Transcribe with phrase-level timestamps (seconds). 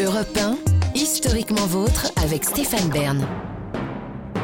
[0.00, 0.56] Europe 1,
[0.94, 3.26] historiquement vôtre avec Stéphane Bern.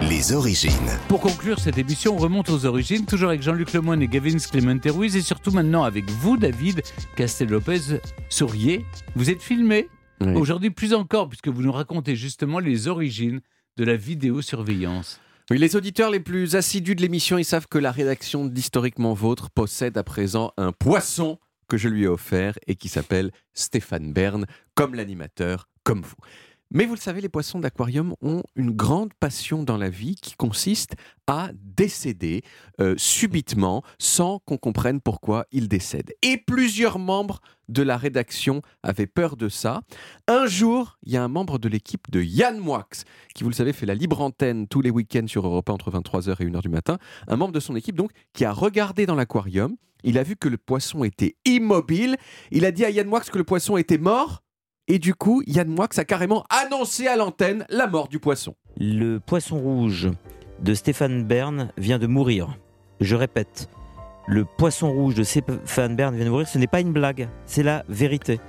[0.02, 0.72] Les origines.
[1.06, 4.84] Pour conclure cette émission, on remonte aux origines, toujours avec Jean-Luc Lemoyne et Gavin Clemente
[4.86, 6.82] Ruiz, et surtout maintenant avec vous, David
[7.14, 8.84] Castel-Lopez Sourier.
[9.14, 9.88] Vous êtes filmé
[10.20, 10.34] Oui.
[10.34, 13.40] aujourd'hui plus encore, puisque vous nous racontez justement les origines
[13.76, 15.20] de la vidéosurveillance.
[15.48, 19.48] Oui, les auditeurs les plus assidus de l'émission, ils savent que la rédaction d'Historiquement Vôtre
[19.50, 21.38] possède à présent un poisson
[21.68, 26.16] que je lui ai offert et qui s'appelle Stéphane Bern, comme l'animateur, comme vous.
[26.70, 30.34] Mais vous le savez, les poissons d'aquarium ont une grande passion dans la vie qui
[30.34, 30.94] consiste
[31.28, 32.42] à décéder
[32.80, 36.12] euh, subitement sans qu'on comprenne pourquoi ils décèdent.
[36.22, 39.82] Et plusieurs membres de la rédaction avaient peur de ça.
[40.26, 42.88] Un jour, il y a un membre de l'équipe de Yann Moix,
[43.36, 45.92] qui, vous le savez, fait la libre antenne tous les week-ends sur Europe 1 entre
[45.92, 46.98] 23h et 1h du matin.
[47.28, 49.76] Un membre de son équipe, donc, qui a regardé dans l'aquarium.
[50.04, 52.16] Il a vu que le poisson était immobile.
[52.52, 54.42] Il a dit à Yann Moix que le poisson était mort.
[54.86, 58.54] Et du coup, Yann Moix a carrément annoncé à l'antenne la mort du poisson.
[58.76, 60.10] Le poisson rouge
[60.60, 62.58] de Stéphane Bern vient de mourir.
[63.00, 63.70] Je répète,
[64.28, 67.62] le poisson rouge de Stéphane Bern vient de mourir, ce n'est pas une blague, c'est
[67.62, 68.40] la vérité.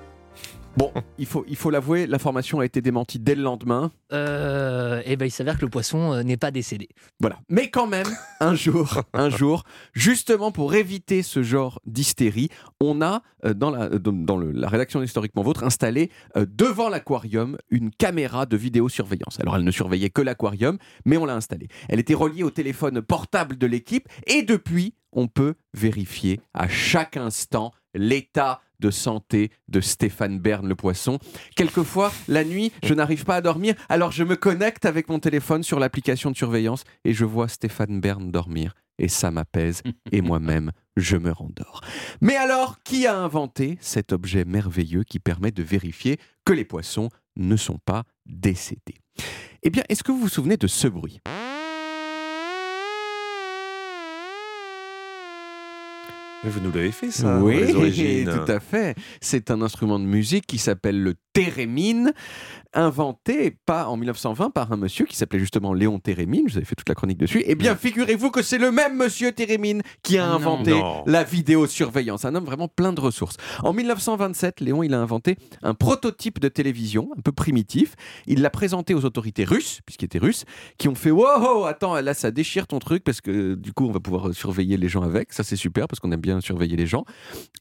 [0.77, 3.91] Bon, il faut il faut l'avouer, l'information a été démentie dès le lendemain.
[4.11, 6.89] Euh, et ben il s'avère que le poisson euh, n'est pas décédé.
[7.19, 7.39] Voilà.
[7.49, 8.07] Mais quand même,
[8.39, 12.49] un jour, un jour, justement pour éviter ce genre d'hystérie,
[12.81, 17.57] on a euh, dans la, euh, dans, le- la rédaction d'Historiquement Vôtre installé devant l'aquarium
[17.69, 19.39] une caméra de vidéosurveillance.
[19.39, 21.67] Alors elle ne surveillait que l'aquarium, mais on l'a installée.
[21.89, 27.15] Elle était reliée au téléphone portable de l'équipe et depuis, on peut vérifier à chaque
[27.17, 31.19] instant l'état de santé de Stéphane Bern le poisson.
[31.55, 35.63] Quelquefois, la nuit, je n'arrive pas à dormir, alors je me connecte avec mon téléphone
[35.63, 38.73] sur l'application de surveillance et je vois Stéphane Bern dormir.
[38.97, 39.81] Et ça m'apaise,
[40.11, 41.81] et moi-même, je me rendors.
[42.21, 47.09] Mais alors, qui a inventé cet objet merveilleux qui permet de vérifier que les poissons
[47.35, 49.01] ne sont pas décédés?
[49.63, 51.19] Eh bien, est-ce que vous vous souvenez de ce bruit?
[56.45, 58.25] Mais vous nous l'avez fait, ça, Oui, les origines.
[58.45, 58.95] tout à fait.
[59.19, 62.13] C'est un instrument de musique qui s'appelle le thérémine,
[62.73, 66.43] inventé pas en 1920 par un monsieur qui s'appelait justement Léon Thérémine.
[66.47, 67.43] Je vous avais fait toute la chronique dessus.
[67.45, 70.33] Eh bien, figurez-vous que c'est le même monsieur Thérémine qui a Non.
[70.35, 71.03] inventé Non.
[71.05, 72.25] la vidéosurveillance.
[72.25, 73.37] Un homme vraiment plein de ressources.
[73.63, 77.95] En 1927, Léon, il a inventé un prototype de télévision un peu primitif.
[78.27, 80.45] Il l'a présenté aux autorités russes, puisqu'il était russe,
[80.77, 83.91] qui ont fait Wow, attends, là, ça déchire ton truc parce que du coup, on
[83.91, 85.31] va pouvoir surveiller les gens avec.
[85.33, 87.05] Ça, c'est super parce qu'on aime bien surveiller les gens.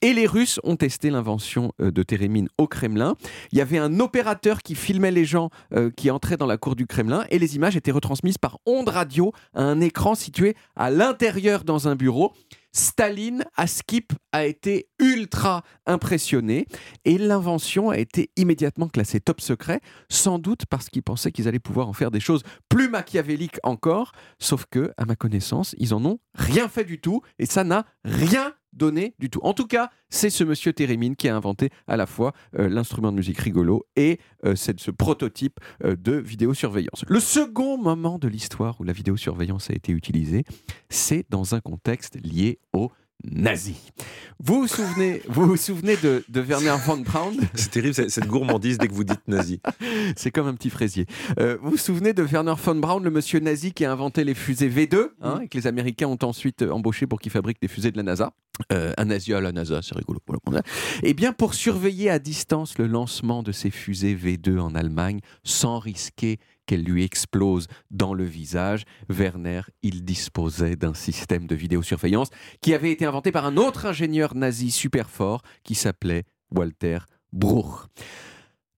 [0.03, 3.15] Et les Russes ont testé l'invention euh, de Térémine au Kremlin.
[3.53, 6.77] Il y avait un opérateur qui filmait les gens euh, qui entraient dans la cour
[6.77, 10.91] du Kremlin et les images étaient retransmises par ondes radio à un écran situé à
[10.91, 12.35] l'intérieur dans un bureau.
[12.75, 16.67] Staline, à Skip, a été ultra impressionné
[17.05, 19.81] et l'invention a été immédiatement classée top secret,
[20.11, 24.13] sans doute parce qu'ils pensaient qu'ils allaient pouvoir en faire des choses plus machiavéliques encore,
[24.39, 27.87] sauf que, à ma connaissance, ils en ont rien fait du tout et ça n'a
[28.05, 29.41] rien donné du tout.
[29.43, 33.11] En tout cas, c'est ce monsieur Térémine qui a inventé à la fois euh, l'instrument
[33.11, 37.05] de musique rigolo et euh, ce prototype euh, de vidéosurveillance.
[37.07, 40.45] Le second moment de l'histoire où la vidéosurveillance a été utilisée,
[40.89, 42.93] c'est dans un contexte lié aux
[43.25, 43.81] nazis.
[44.41, 47.35] Vous vous souvenez, vous vous souvenez de, de Werner von Braun?
[47.55, 49.61] C'est terrible cette gourmandise dès que vous dites nazi.
[50.17, 51.07] C'est comme un petit fraisier.
[51.39, 54.35] Euh, vous vous souvenez de Werner von Braun, le monsieur nazi qui a inventé les
[54.35, 57.69] fusées V2 hein, et que les Américains ont ensuite euh, embauché pour qu'il fabrique des
[57.69, 58.33] fusées de la NASA?
[58.73, 60.21] Euh, Un nazi à la NASA, c'est rigolo.
[61.03, 65.79] Eh bien, pour surveiller à distance le lancement de ces fusées V2 en Allemagne, sans
[65.79, 72.29] risquer qu'elles lui explosent dans le visage, Werner, il disposait d'un système de vidéosurveillance
[72.61, 76.99] qui avait été inventé par un autre ingénieur nazi super fort qui s'appelait Walter
[77.33, 77.89] Bruch.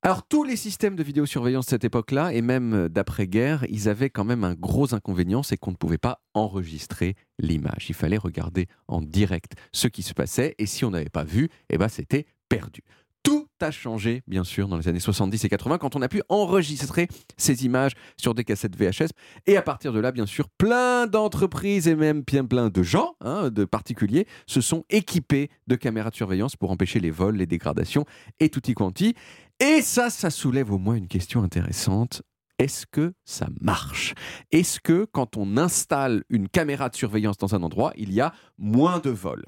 [0.02, 4.24] Alors tous les systèmes de vidéosurveillance de cette époque-là, et même d'après-guerre, ils avaient quand
[4.24, 7.86] même un gros inconvénient, c'est qu'on ne pouvait pas enregistrer l'image.
[7.88, 11.48] Il fallait regarder en direct ce qui se passait, et si on n'avait pas vu,
[11.70, 12.82] eh ben, c'était perdu.
[13.26, 16.22] Tout a changé, bien sûr, dans les années 70 et 80, quand on a pu
[16.28, 19.08] enregistrer ces images sur des cassettes VHS.
[19.48, 23.50] Et à partir de là, bien sûr, plein d'entreprises et même plein de gens, hein,
[23.50, 28.04] de particuliers, se sont équipés de caméras de surveillance pour empêcher les vols, les dégradations
[28.38, 29.14] et tutti quanti.
[29.58, 32.22] Et ça, ça soulève au moins une question intéressante.
[32.58, 34.14] Est-ce que ça marche?
[34.50, 38.32] Est-ce que quand on installe une caméra de surveillance dans un endroit, il y a
[38.56, 39.44] moins de vols?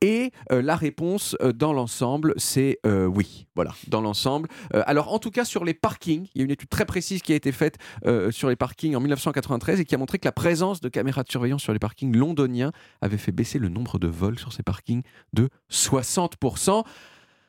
[0.00, 3.46] Et euh, la réponse euh, dans l'ensemble, c'est euh, oui.
[3.54, 4.48] Voilà, dans l'ensemble.
[4.72, 7.32] Alors en tout cas sur les parkings, il y a une étude très précise qui
[7.32, 7.76] a été faite
[8.30, 11.30] sur les parkings en 1993 et qui a montré que la présence de caméras de
[11.30, 15.02] surveillance sur les parkings londoniens avait fait baisser le nombre de vols sur ces parkings
[15.32, 16.84] de 60%.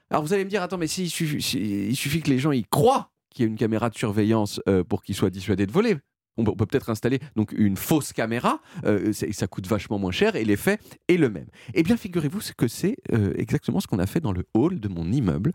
[0.10, 3.12] Alors vous allez me dire, attends, mais si- il suffit que les gens y croient
[3.29, 5.97] qu'il y a une caméra de surveillance euh, pour qu'ils soient dissuadés de voler.
[6.39, 10.35] On peut peut peut-être installer donc une fausse caméra, euh, ça coûte vachement moins cher
[10.35, 10.77] et l'effet
[11.07, 11.47] est le même.
[11.74, 14.88] Eh bien, figurez-vous que c'est euh, exactement ce qu'on a fait dans le hall de
[14.88, 15.51] mon immeuble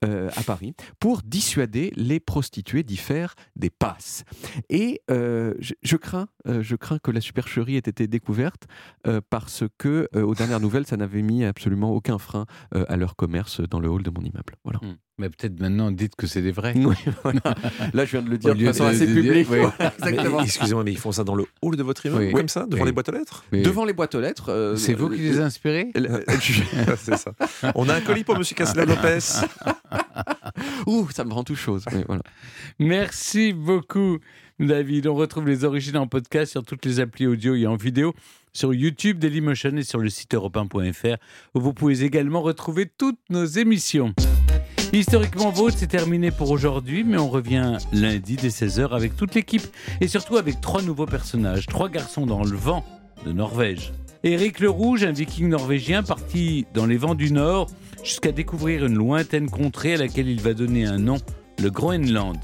[0.00, 4.24] à Paris pour dissuader les prostituées d'y faire des passes.
[4.70, 8.66] Et je, crains, je crains que la supercherie ait été découverte
[9.28, 13.80] parce que, aux dernières nouvelles, ça n'avait mis absolument aucun frein à leur commerce dans
[13.80, 14.54] le hall de mon immeuble.
[14.64, 14.80] Voilà.
[14.82, 14.96] Hmm.
[15.18, 16.72] Mais peut-être maintenant, dites que c'est des vrais.
[16.74, 17.40] Oui, voilà.
[17.92, 19.46] Là, je viens de le dire de façon assez publique.
[19.50, 19.58] oui.
[19.60, 20.40] Voilà, Mais, exactement.
[20.42, 22.32] Excusez-moi, mais ils font ça dans le hall de votre immeuble Oui.
[22.32, 22.88] Comme ça Devant Oui.
[22.88, 24.50] les boîtes aux lettres Mais Devant les boîtes aux lettres.
[24.50, 26.62] euh, C'est vous qui les euh, inspirez euh, je-
[26.96, 27.32] C'est ça.
[27.74, 29.18] On a un colis pour Monsieur Casla Lopez.
[30.86, 31.84] Ouh, ça me rend tout chose.
[31.92, 32.22] Oui, voilà.
[32.78, 34.18] Merci beaucoup,
[34.58, 35.06] David.
[35.06, 38.14] On retrouve les origines en podcast sur toutes les applis audio et en vidéo,
[38.54, 40.58] sur YouTube, Dailymotion et sur le site europe
[41.54, 44.14] où vous pouvez également retrouver toutes nos émissions.
[44.94, 49.62] Historiquement Vôtre, c'est terminé pour aujourd'hui, mais on revient lundi dès 16h avec toute l'équipe
[50.02, 52.84] et surtout avec trois nouveaux personnages, trois garçons dans le vent
[53.24, 53.94] de Norvège.
[54.22, 57.70] Éric le Rouge, un viking norvégien parti dans les vents du Nord
[58.04, 61.16] jusqu'à découvrir une lointaine contrée à laquelle il va donner un nom,
[61.62, 62.36] le Groenland.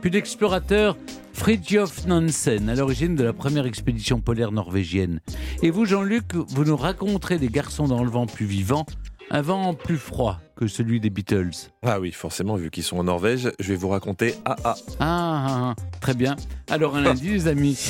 [0.00, 0.96] Puis l'explorateur
[1.32, 5.20] Fridtjof Nansen, à l'origine de la première expédition polaire norvégienne.
[5.62, 8.86] Et vous, Jean-Luc, vous nous raconterez des garçons dans le vent plus vivant,
[9.30, 11.50] un vent plus froid que celui des Beatles.
[11.82, 14.54] Ah oui, forcément, vu qu'ils sont en Norvège, je vais vous raconter AA.
[14.64, 16.36] Ah, ah, ah, très bien.
[16.70, 17.80] Alors un lundi, les amis.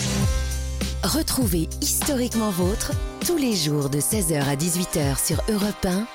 [1.03, 2.93] Retrouvez Historiquement Vôtre
[3.27, 6.07] tous les jours de 16h à 18h sur Europe 1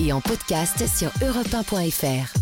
[0.00, 2.35] et en podcast sur europe1.fr.